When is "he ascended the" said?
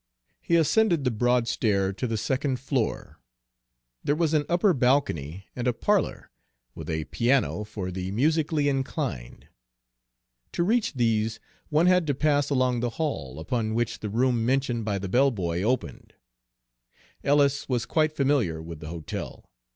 0.41-1.11